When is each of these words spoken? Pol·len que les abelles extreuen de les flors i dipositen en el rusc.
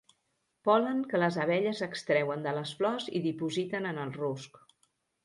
Pol·len 0.67 1.01
que 1.11 1.19
les 1.19 1.35
abelles 1.43 1.81
extreuen 1.87 2.45
de 2.47 2.53
les 2.59 2.71
flors 2.79 3.05
i 3.21 3.21
dipositen 3.27 3.87
en 3.91 4.01
el 4.07 4.15
rusc. 4.17 4.59